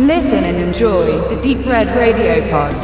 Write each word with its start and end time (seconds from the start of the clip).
Listen 0.00 0.44
and 0.44 0.56
enjoy 0.56 1.28
the 1.28 1.36
Deep 1.42 1.66
Red 1.66 1.88
Radio 1.88 2.40
Pod. 2.48 2.74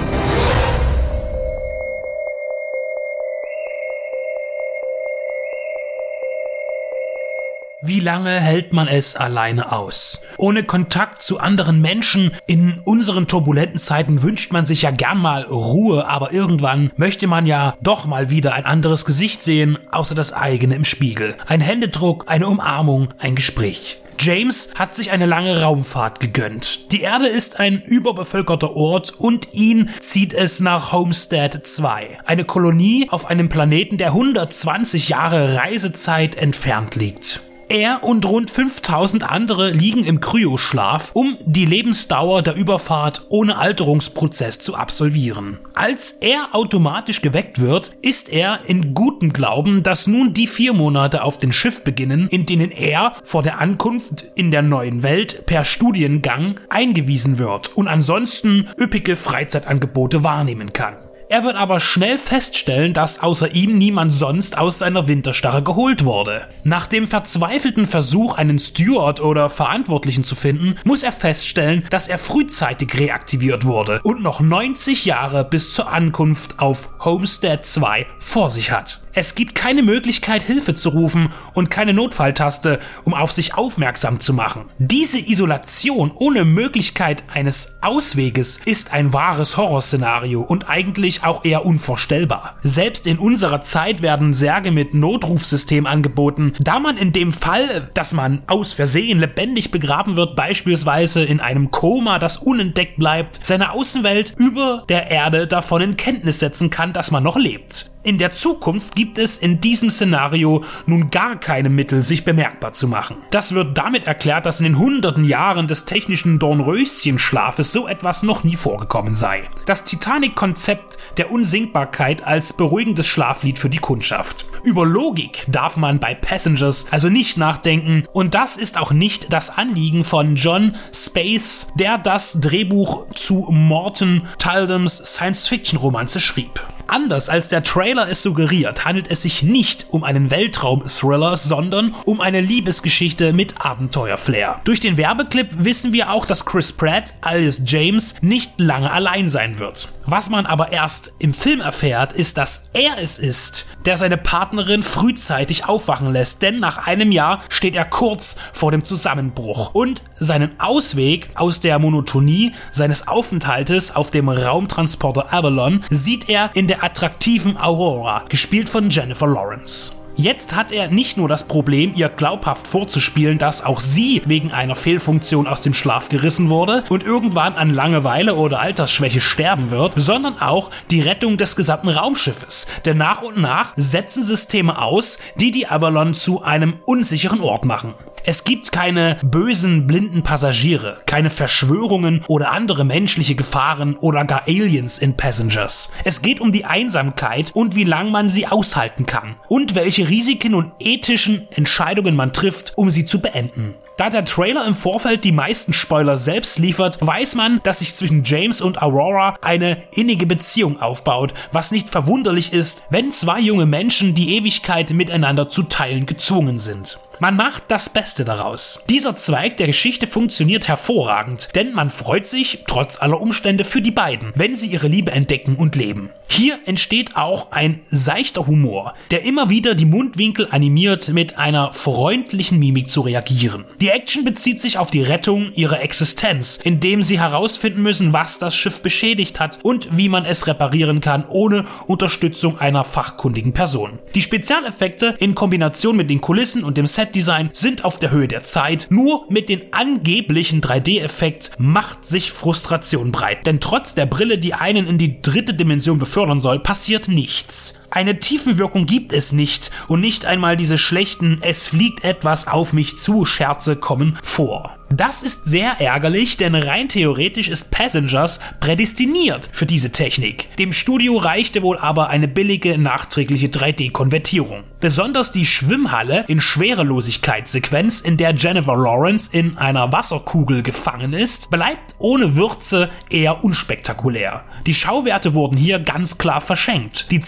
Wie 7.80 8.00
lange 8.00 8.38
hält 8.38 8.74
man 8.74 8.86
es 8.86 9.16
alleine 9.16 9.72
aus? 9.72 10.26
Ohne 10.36 10.64
Kontakt 10.64 11.22
zu 11.22 11.40
anderen 11.40 11.80
Menschen 11.80 12.32
in 12.46 12.82
unseren 12.84 13.26
turbulenten 13.26 13.78
Zeiten 13.78 14.20
wünscht 14.20 14.52
man 14.52 14.66
sich 14.66 14.82
ja 14.82 14.90
gern 14.90 15.16
mal 15.16 15.44
Ruhe, 15.44 16.06
aber 16.06 16.34
irgendwann 16.34 16.90
möchte 16.96 17.26
man 17.26 17.46
ja 17.46 17.76
doch 17.80 18.04
mal 18.04 18.28
wieder 18.28 18.52
ein 18.52 18.66
anderes 18.66 19.06
Gesicht 19.06 19.42
sehen, 19.42 19.78
außer 19.90 20.14
das 20.14 20.34
eigene 20.34 20.74
im 20.74 20.84
Spiegel. 20.84 21.36
Ein 21.46 21.62
Händedruck, 21.62 22.24
eine 22.26 22.46
Umarmung, 22.46 23.08
ein 23.18 23.36
Gespräch. 23.36 24.02
James 24.18 24.70
hat 24.74 24.94
sich 24.94 25.10
eine 25.10 25.26
lange 25.26 25.60
Raumfahrt 25.60 26.20
gegönnt. 26.20 26.92
Die 26.92 27.02
Erde 27.02 27.26
ist 27.26 27.60
ein 27.60 27.80
überbevölkerter 27.82 28.74
Ort 28.76 29.14
und 29.18 29.54
ihn 29.54 29.90
zieht 30.00 30.32
es 30.32 30.60
nach 30.60 30.92
Homestead 30.92 31.66
2, 31.66 32.18
eine 32.24 32.44
Kolonie 32.44 33.08
auf 33.10 33.26
einem 33.26 33.48
Planeten, 33.48 33.98
der 33.98 34.08
120 34.08 35.08
Jahre 35.08 35.56
Reisezeit 35.56 36.36
entfernt 36.36 36.94
liegt. 36.94 37.45
Er 37.68 38.04
und 38.04 38.24
rund 38.26 38.50
5000 38.50 39.28
andere 39.28 39.70
liegen 39.70 40.04
im 40.04 40.20
Kryoschlaf, 40.20 41.10
um 41.14 41.36
die 41.44 41.64
Lebensdauer 41.64 42.42
der 42.42 42.54
Überfahrt 42.54 43.26
ohne 43.28 43.58
Alterungsprozess 43.58 44.60
zu 44.60 44.76
absolvieren. 44.76 45.58
Als 45.74 46.12
er 46.12 46.54
automatisch 46.54 47.22
geweckt 47.22 47.60
wird, 47.60 47.96
ist 48.02 48.28
er 48.28 48.60
in 48.66 48.94
gutem 48.94 49.32
Glauben, 49.32 49.82
dass 49.82 50.06
nun 50.06 50.32
die 50.32 50.46
vier 50.46 50.74
Monate 50.74 51.24
auf 51.24 51.38
dem 51.38 51.52
Schiff 51.52 51.82
beginnen, 51.82 52.28
in 52.28 52.46
denen 52.46 52.70
er 52.70 53.14
vor 53.24 53.42
der 53.42 53.60
Ankunft 53.60 54.24
in 54.36 54.50
der 54.50 54.62
neuen 54.62 55.02
Welt 55.02 55.46
per 55.46 55.64
Studiengang 55.64 56.60
eingewiesen 56.68 57.38
wird 57.38 57.76
und 57.76 57.88
ansonsten 57.88 58.68
üppige 58.78 59.16
Freizeitangebote 59.16 60.22
wahrnehmen 60.22 60.72
kann. 60.72 61.05
Er 61.28 61.42
wird 61.42 61.56
aber 61.56 61.80
schnell 61.80 62.18
feststellen, 62.18 62.92
dass 62.92 63.20
außer 63.20 63.50
ihm 63.50 63.78
niemand 63.78 64.12
sonst 64.12 64.56
aus 64.56 64.78
seiner 64.78 65.08
Winterstarre 65.08 65.62
geholt 65.62 66.04
wurde. 66.04 66.46
Nach 66.62 66.86
dem 66.86 67.08
verzweifelten 67.08 67.86
Versuch, 67.86 68.34
einen 68.34 68.60
Steward 68.60 69.20
oder 69.20 69.50
Verantwortlichen 69.50 70.22
zu 70.22 70.36
finden, 70.36 70.76
muss 70.84 71.02
er 71.02 71.10
feststellen, 71.10 71.84
dass 71.90 72.06
er 72.06 72.18
frühzeitig 72.18 72.96
reaktiviert 72.96 73.64
wurde 73.64 74.00
und 74.04 74.22
noch 74.22 74.40
90 74.40 75.04
Jahre 75.04 75.44
bis 75.44 75.74
zur 75.74 75.90
Ankunft 75.92 76.60
auf 76.60 76.90
Homestead 77.04 77.64
2 77.64 78.06
vor 78.20 78.48
sich 78.48 78.70
hat. 78.70 79.05
Es 79.18 79.34
gibt 79.34 79.54
keine 79.54 79.82
Möglichkeit, 79.82 80.42
Hilfe 80.42 80.74
zu 80.74 80.90
rufen 80.90 81.30
und 81.54 81.70
keine 81.70 81.94
Notfalltaste, 81.94 82.80
um 83.04 83.14
auf 83.14 83.32
sich 83.32 83.54
aufmerksam 83.54 84.20
zu 84.20 84.34
machen. 84.34 84.66
Diese 84.78 85.18
Isolation 85.18 86.10
ohne 86.14 86.44
Möglichkeit 86.44 87.24
eines 87.32 87.78
Ausweges 87.80 88.60
ist 88.66 88.92
ein 88.92 89.14
wahres 89.14 89.56
Horrorszenario 89.56 90.42
und 90.42 90.68
eigentlich 90.68 91.24
auch 91.24 91.46
eher 91.46 91.64
unvorstellbar. 91.64 92.56
Selbst 92.62 93.06
in 93.06 93.18
unserer 93.18 93.62
Zeit 93.62 94.02
werden 94.02 94.34
Särge 94.34 94.70
mit 94.70 94.92
Notrufsystem 94.92 95.86
angeboten, 95.86 96.52
da 96.60 96.78
man 96.78 96.98
in 96.98 97.12
dem 97.12 97.32
Fall, 97.32 97.90
dass 97.94 98.12
man 98.12 98.42
aus 98.48 98.74
Versehen 98.74 99.18
lebendig 99.18 99.70
begraben 99.70 100.16
wird, 100.16 100.36
beispielsweise 100.36 101.24
in 101.24 101.40
einem 101.40 101.70
Koma, 101.70 102.18
das 102.18 102.36
unentdeckt 102.36 102.98
bleibt, 102.98 103.40
seine 103.46 103.72
Außenwelt 103.72 104.34
über 104.36 104.84
der 104.90 105.10
Erde 105.10 105.46
davon 105.46 105.80
in 105.80 105.96
Kenntnis 105.96 106.38
setzen 106.38 106.68
kann, 106.68 106.92
dass 106.92 107.10
man 107.10 107.22
noch 107.22 107.38
lebt. 107.38 107.90
In 108.06 108.18
der 108.18 108.30
Zukunft 108.30 108.94
gibt 108.94 109.18
es 109.18 109.36
in 109.36 109.60
diesem 109.60 109.90
Szenario 109.90 110.62
nun 110.86 111.10
gar 111.10 111.34
keine 111.40 111.68
Mittel, 111.68 112.04
sich 112.04 112.24
bemerkbar 112.24 112.70
zu 112.70 112.86
machen. 112.86 113.16
Das 113.32 113.52
wird 113.52 113.76
damit 113.76 114.06
erklärt, 114.06 114.46
dass 114.46 114.60
in 114.60 114.64
den 114.64 114.78
hunderten 114.78 115.24
Jahren 115.24 115.66
des 115.66 115.86
technischen 115.86 116.38
Dornröschenschlafes 116.38 117.72
so 117.72 117.88
etwas 117.88 118.22
noch 118.22 118.44
nie 118.44 118.54
vorgekommen 118.54 119.12
sei. 119.12 119.50
Das 119.66 119.82
Titanic-Konzept 119.82 120.98
der 121.16 121.32
Unsinkbarkeit 121.32 122.24
als 122.24 122.52
beruhigendes 122.52 123.08
Schlaflied 123.08 123.58
für 123.58 123.70
die 123.70 123.78
Kundschaft. 123.78 124.46
Über 124.62 124.86
Logik 124.86 125.44
darf 125.48 125.76
man 125.76 125.98
bei 125.98 126.14
Passengers 126.14 126.86
also 126.92 127.08
nicht 127.08 127.36
nachdenken 127.38 128.04
und 128.12 128.34
das 128.34 128.56
ist 128.56 128.78
auch 128.78 128.92
nicht 128.92 129.32
das 129.32 129.58
Anliegen 129.58 130.04
von 130.04 130.36
John 130.36 130.76
Space, 130.94 131.72
der 131.74 131.98
das 131.98 132.38
Drehbuch 132.40 133.08
zu 133.16 133.48
Morton 133.50 134.28
Taldums 134.38 134.96
Science-Fiction-Romanze 134.96 136.20
schrieb. 136.20 136.64
Anders 136.88 137.28
als 137.28 137.48
der 137.48 137.62
Trailer 137.62 138.08
es 138.08 138.22
suggeriert, 138.22 138.84
handelt 138.84 139.10
es 139.10 139.22
sich 139.22 139.42
nicht 139.42 139.86
um 139.90 140.04
einen 140.04 140.30
Weltraum-Thriller, 140.30 141.36
sondern 141.36 141.94
um 142.04 142.20
eine 142.20 142.40
Liebesgeschichte 142.40 143.32
mit 143.32 143.64
Abenteuerflair. 143.64 144.60
Durch 144.64 144.78
den 144.78 144.96
Werbeclip 144.96 145.48
wissen 145.58 145.92
wir 145.92 146.12
auch, 146.12 146.26
dass 146.26 146.44
Chris 146.44 146.72
Pratt 146.72 147.14
alias 147.22 147.62
James 147.66 148.14
nicht 148.20 148.52
lange 148.58 148.90
allein 148.90 149.28
sein 149.28 149.58
wird. 149.58 149.92
Was 150.06 150.30
man 150.30 150.46
aber 150.46 150.70
erst 150.70 151.14
im 151.18 151.34
Film 151.34 151.60
erfährt, 151.60 152.12
ist, 152.12 152.38
dass 152.38 152.70
er 152.72 152.98
es 152.98 153.18
ist, 153.18 153.66
der 153.84 153.96
seine 153.96 154.16
Partnerin 154.16 154.84
frühzeitig 154.84 155.64
aufwachen 155.64 156.12
lässt, 156.12 156.42
denn 156.42 156.60
nach 156.60 156.86
einem 156.86 157.10
Jahr 157.10 157.42
steht 157.48 157.74
er 157.74 157.84
kurz 157.84 158.36
vor 158.52 158.70
dem 158.70 158.84
Zusammenbruch 158.84 159.74
und 159.74 160.04
seinen 160.14 160.60
Ausweg 160.60 161.30
aus 161.34 161.58
der 161.58 161.80
Monotonie 161.80 162.52
seines 162.70 163.08
Aufenthaltes 163.08 163.96
auf 163.96 164.12
dem 164.12 164.28
Raumtransporter 164.28 165.32
Avalon 165.32 165.84
sieht 165.90 166.28
er 166.28 166.50
in 166.54 166.68
der 166.68 166.75
attraktiven 166.82 167.56
Aurora, 167.56 168.24
gespielt 168.28 168.68
von 168.68 168.90
Jennifer 168.90 169.26
Lawrence. 169.26 169.92
Jetzt 170.18 170.56
hat 170.56 170.72
er 170.72 170.88
nicht 170.88 171.18
nur 171.18 171.28
das 171.28 171.46
Problem, 171.46 171.92
ihr 171.94 172.08
glaubhaft 172.08 172.66
vorzuspielen, 172.66 173.36
dass 173.36 173.62
auch 173.62 173.80
sie 173.80 174.22
wegen 174.24 174.50
einer 174.50 174.74
Fehlfunktion 174.74 175.46
aus 175.46 175.60
dem 175.60 175.74
Schlaf 175.74 176.08
gerissen 176.08 176.48
wurde 176.48 176.84
und 176.88 177.04
irgendwann 177.04 177.54
an 177.54 177.68
Langeweile 177.68 178.34
oder 178.34 178.60
Altersschwäche 178.60 179.20
sterben 179.20 179.70
wird, 179.70 179.92
sondern 179.96 180.40
auch 180.40 180.70
die 180.90 181.02
Rettung 181.02 181.36
des 181.36 181.54
gesamten 181.54 181.90
Raumschiffes. 181.90 182.66
Denn 182.86 182.96
nach 182.96 183.20
und 183.20 183.36
nach 183.36 183.74
setzen 183.76 184.22
Systeme 184.22 184.80
aus, 184.80 185.18
die 185.34 185.50
die 185.50 185.68
Avalon 185.68 186.14
zu 186.14 186.42
einem 186.42 186.78
unsicheren 186.86 187.42
Ort 187.42 187.66
machen. 187.66 187.92
Es 188.28 188.42
gibt 188.42 188.72
keine 188.72 189.18
bösen, 189.22 189.86
blinden 189.86 190.24
Passagiere, 190.24 190.96
keine 191.06 191.30
Verschwörungen 191.30 192.24
oder 192.26 192.50
andere 192.50 192.84
menschliche 192.84 193.36
Gefahren 193.36 193.94
oder 193.94 194.24
gar 194.24 194.48
Aliens 194.48 194.98
in 194.98 195.16
Passengers. 195.16 195.92
Es 196.02 196.22
geht 196.22 196.40
um 196.40 196.50
die 196.50 196.64
Einsamkeit 196.64 197.52
und 197.54 197.76
wie 197.76 197.84
lang 197.84 198.10
man 198.10 198.28
sie 198.28 198.48
aushalten 198.48 199.06
kann 199.06 199.36
und 199.46 199.76
welche 199.76 200.08
Risiken 200.08 200.56
und 200.56 200.72
ethischen 200.80 201.46
Entscheidungen 201.52 202.16
man 202.16 202.32
trifft, 202.32 202.72
um 202.74 202.90
sie 202.90 203.04
zu 203.04 203.20
beenden. 203.20 203.76
Da 203.96 204.10
der 204.10 204.26
Trailer 204.26 204.66
im 204.66 204.74
Vorfeld 204.74 205.24
die 205.24 205.32
meisten 205.32 205.72
Spoiler 205.72 206.18
selbst 206.18 206.58
liefert, 206.58 206.98
weiß 207.00 207.34
man, 207.34 207.60
dass 207.62 207.78
sich 207.78 207.94
zwischen 207.94 208.24
James 208.24 208.60
und 208.60 208.82
Aurora 208.82 209.38
eine 209.40 209.84
innige 209.94 210.26
Beziehung 210.26 210.82
aufbaut, 210.82 211.32
was 211.50 211.70
nicht 211.70 211.88
verwunderlich 211.88 212.52
ist, 212.52 212.82
wenn 212.90 213.10
zwei 213.10 213.40
junge 213.40 213.64
Menschen 213.64 214.14
die 214.14 214.36
Ewigkeit 214.36 214.90
miteinander 214.90 215.48
zu 215.48 215.62
teilen 215.62 216.04
gezwungen 216.04 216.58
sind. 216.58 216.98
Man 217.18 217.36
macht 217.36 217.64
das 217.68 217.88
Beste 217.88 218.24
daraus. 218.24 218.84
Dieser 218.90 219.16
Zweig 219.16 219.56
der 219.56 219.68
Geschichte 219.68 220.06
funktioniert 220.06 220.68
hervorragend, 220.68 221.48
denn 221.54 221.72
man 221.72 221.88
freut 221.88 222.26
sich, 222.26 222.64
trotz 222.66 223.00
aller 223.00 223.20
Umstände, 223.20 223.64
für 223.64 223.80
die 223.80 223.90
beiden, 223.90 224.32
wenn 224.34 224.54
sie 224.54 224.66
ihre 224.66 224.88
Liebe 224.88 225.12
entdecken 225.12 225.56
und 225.56 225.76
leben. 225.76 226.10
Hier 226.28 226.58
entsteht 226.66 227.16
auch 227.16 227.52
ein 227.52 227.80
seichter 227.86 228.46
Humor, 228.46 228.94
der 229.10 229.22
immer 229.22 229.48
wieder 229.48 229.74
die 229.74 229.86
Mundwinkel 229.86 230.48
animiert, 230.50 231.08
mit 231.08 231.38
einer 231.38 231.72
freundlichen 231.72 232.58
Mimik 232.58 232.90
zu 232.90 233.00
reagieren. 233.00 233.64
Die 233.80 233.88
Action 233.88 234.24
bezieht 234.24 234.60
sich 234.60 234.76
auf 234.76 234.90
die 234.90 235.02
Rettung 235.02 235.52
ihrer 235.54 235.80
Existenz, 235.80 236.58
indem 236.62 237.02
sie 237.02 237.20
herausfinden 237.20 237.82
müssen, 237.82 238.12
was 238.12 238.38
das 238.38 238.54
Schiff 238.54 238.82
beschädigt 238.82 239.40
hat 239.40 239.60
und 239.62 239.96
wie 239.96 240.08
man 240.08 240.26
es 240.26 240.46
reparieren 240.46 241.00
kann, 241.00 241.24
ohne 241.28 241.66
Unterstützung 241.86 242.58
einer 242.58 242.84
fachkundigen 242.84 243.52
Person. 243.52 244.00
Die 244.14 244.20
Spezialeffekte 244.20 245.14
in 245.18 245.34
Kombination 245.34 245.96
mit 245.96 246.10
den 246.10 246.20
Kulissen 246.20 246.64
und 246.64 246.76
dem 246.76 246.86
Setdesign 247.06 247.50
sind 247.52 247.84
auf 247.84 248.00
der 248.00 248.10
Höhe 248.10 248.26
der 248.26 248.42
Zeit, 248.42 248.88
nur 248.90 249.26
mit 249.28 249.48
den 249.48 249.72
angeblichen 249.72 250.60
3D-Effekt 250.60 251.52
macht 251.56 252.04
sich 252.04 252.32
Frustration 252.32 253.12
breit, 253.12 253.46
denn 253.46 253.60
trotz 253.60 253.94
der 253.94 254.06
Brille, 254.06 254.38
die 254.38 254.54
einen 254.54 254.88
in 254.88 254.98
die 254.98 255.22
dritte 255.22 255.54
Dimension 255.54 256.00
befördern 256.00 256.40
soll, 256.40 256.58
passiert 256.58 257.06
nichts. 257.06 257.78
Eine 257.90 258.18
Tiefenwirkung 258.18 258.86
gibt 258.86 259.12
es 259.12 259.32
nicht 259.32 259.70
und 259.88 260.00
nicht 260.00 260.24
einmal 260.24 260.56
diese 260.56 260.78
schlechten 260.78 261.38
Es 261.42 261.66
fliegt 261.66 262.04
etwas 262.04 262.46
auf 262.48 262.72
mich 262.72 262.96
zu 262.96 263.24
Scherze 263.24 263.76
kommen 263.76 264.18
vor. 264.22 264.76
Das 264.88 265.24
ist 265.24 265.44
sehr 265.44 265.80
ärgerlich, 265.80 266.36
denn 266.36 266.54
rein 266.54 266.88
theoretisch 266.88 267.48
ist 267.48 267.72
Passengers 267.72 268.38
prädestiniert 268.60 269.48
für 269.50 269.66
diese 269.66 269.90
Technik. 269.90 270.56
Dem 270.58 270.72
Studio 270.72 271.16
reichte 271.16 271.62
wohl 271.62 271.76
aber 271.76 272.08
eine 272.08 272.28
billige 272.28 272.78
nachträgliche 272.78 273.48
3D-Konvertierung. 273.48 274.62
Besonders 274.78 275.32
die 275.32 275.44
Schwimmhalle 275.44 276.24
in 276.28 276.40
Schwerelosigkeitssequenz, 276.40 278.00
in 278.00 278.16
der 278.16 278.34
Jennifer 278.36 278.76
Lawrence 278.76 279.28
in 279.32 279.58
einer 279.58 279.90
Wasserkugel 279.90 280.62
gefangen 280.62 281.14
ist, 281.14 281.50
bleibt 281.50 281.96
ohne 281.98 282.36
Würze 282.36 282.90
eher 283.10 283.42
unspektakulär. 283.42 284.44
Die 284.66 284.74
Schauwerte 284.74 285.34
wurden 285.34 285.56
hier 285.56 285.80
ganz 285.80 286.16
klar 286.18 286.40
verschenkt. 286.40 287.10
Die 287.10 287.20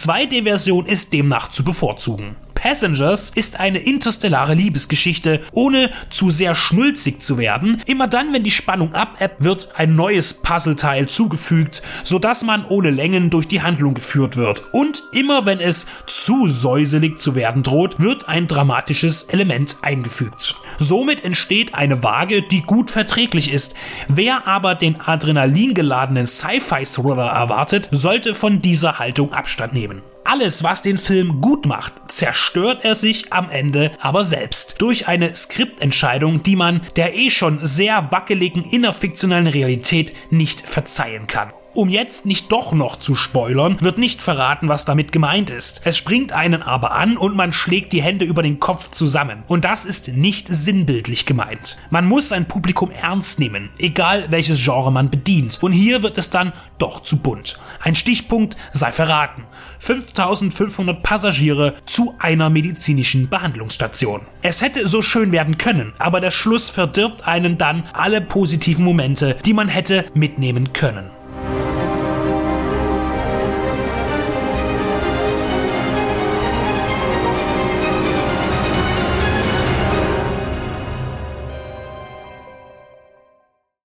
2D-Version 0.48 0.86
ist 0.86 1.12
demnach 1.12 1.48
zu 1.48 1.62
bevorzugen. 1.62 2.36
Passengers 2.54 3.30
ist 3.30 3.60
eine 3.60 3.78
interstellare 3.78 4.54
Liebesgeschichte, 4.54 5.42
ohne 5.52 5.90
zu 6.10 6.30
sehr 6.30 6.56
schnulzig 6.56 7.20
zu 7.20 7.38
werden. 7.38 7.80
Immer 7.86 8.08
dann, 8.08 8.32
wenn 8.32 8.42
die 8.42 8.50
Spannung 8.50 8.94
abebbt, 8.94 9.44
wird 9.44 9.68
ein 9.76 9.94
neues 9.94 10.34
Puzzleteil 10.34 11.06
zugefügt, 11.06 11.82
sodass 12.02 12.42
man 12.42 12.64
ohne 12.64 12.90
Längen 12.90 13.30
durch 13.30 13.46
die 13.46 13.62
Handlung 13.62 13.94
geführt 13.94 14.36
wird. 14.36 14.64
Und 14.72 15.04
immer 15.12 15.46
wenn 15.46 15.60
es 15.60 15.86
zu 16.06 16.48
säuselig 16.48 17.18
zu 17.18 17.36
werden 17.36 17.62
droht, 17.62 18.00
wird 18.00 18.28
ein 18.28 18.48
dramatisches 18.48 19.24
Element 19.24 19.76
eingefügt. 19.82 20.56
Somit 20.78 21.24
entsteht 21.24 21.74
eine 21.74 22.02
Waage, 22.02 22.42
die 22.42 22.62
gut 22.62 22.90
verträglich 22.90 23.52
ist. 23.52 23.76
Wer 24.08 24.48
aber 24.48 24.74
den 24.74 25.00
adrenalingeladenen 25.00 26.26
Sci-Fi-Thriller 26.26 27.28
erwartet, 27.28 27.88
sollte 27.92 28.34
von 28.34 28.62
dieser 28.62 28.98
Haltung 28.98 29.32
Abstand 29.32 29.74
nehmen. 29.74 30.02
Alles, 30.30 30.62
was 30.62 30.82
den 30.82 30.98
Film 30.98 31.40
gut 31.40 31.64
macht, 31.64 32.12
zerstört 32.12 32.84
er 32.84 32.94
sich 32.94 33.32
am 33.32 33.48
Ende 33.48 33.92
aber 33.98 34.24
selbst. 34.24 34.74
Durch 34.78 35.08
eine 35.08 35.34
Skriptentscheidung, 35.34 36.42
die 36.42 36.54
man 36.54 36.82
der 36.96 37.16
eh 37.16 37.30
schon 37.30 37.60
sehr 37.64 38.12
wackeligen 38.12 38.62
innerfiktionalen 38.62 39.46
Realität 39.46 40.12
nicht 40.28 40.60
verzeihen 40.60 41.28
kann. 41.28 41.54
Um 41.78 41.88
jetzt 41.88 42.26
nicht 42.26 42.50
doch 42.50 42.72
noch 42.72 42.98
zu 42.98 43.14
spoilern, 43.14 43.76
wird 43.80 43.98
nicht 43.98 44.20
verraten, 44.20 44.68
was 44.68 44.84
damit 44.84 45.12
gemeint 45.12 45.48
ist. 45.48 45.82
Es 45.84 45.96
springt 45.96 46.32
einen 46.32 46.60
aber 46.60 46.90
an 46.90 47.16
und 47.16 47.36
man 47.36 47.52
schlägt 47.52 47.92
die 47.92 48.02
Hände 48.02 48.24
über 48.24 48.42
den 48.42 48.58
Kopf 48.58 48.90
zusammen. 48.90 49.44
Und 49.46 49.64
das 49.64 49.84
ist 49.84 50.08
nicht 50.08 50.48
sinnbildlich 50.48 51.24
gemeint. 51.24 51.78
Man 51.90 52.04
muss 52.04 52.30
sein 52.30 52.48
Publikum 52.48 52.90
ernst 52.90 53.38
nehmen, 53.38 53.70
egal 53.78 54.26
welches 54.30 54.60
Genre 54.60 54.90
man 54.90 55.08
bedient. 55.08 55.56
Und 55.60 55.70
hier 55.70 56.02
wird 56.02 56.18
es 56.18 56.30
dann 56.30 56.52
doch 56.78 57.04
zu 57.04 57.18
bunt. 57.18 57.60
Ein 57.80 57.94
Stichpunkt 57.94 58.56
sei 58.72 58.90
verraten. 58.90 59.44
5500 59.78 61.00
Passagiere 61.04 61.74
zu 61.84 62.16
einer 62.18 62.50
medizinischen 62.50 63.28
Behandlungsstation. 63.28 64.22
Es 64.42 64.62
hätte 64.62 64.88
so 64.88 65.00
schön 65.00 65.30
werden 65.30 65.58
können, 65.58 65.92
aber 66.00 66.20
der 66.20 66.32
Schluss 66.32 66.70
verdirbt 66.70 67.28
einen 67.28 67.56
dann 67.56 67.84
alle 67.92 68.20
positiven 68.20 68.84
Momente, 68.84 69.36
die 69.44 69.52
man 69.52 69.68
hätte 69.68 70.06
mitnehmen 70.12 70.72
können. 70.72 71.12